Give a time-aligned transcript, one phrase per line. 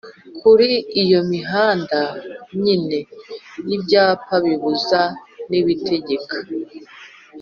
[0.39, 0.69] Kuri
[1.03, 1.99] iyo mihanda
[2.61, 2.97] nyine
[3.75, 5.01] ibyapa bibuza
[5.49, 6.37] n'ibitegeka